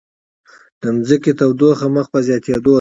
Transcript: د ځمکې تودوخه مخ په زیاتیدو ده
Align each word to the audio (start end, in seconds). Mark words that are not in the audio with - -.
د 0.81 0.83
ځمکې 1.07 1.31
تودوخه 1.39 1.87
مخ 1.95 2.05
په 2.13 2.19
زیاتیدو 2.27 2.61
ده 2.63 2.69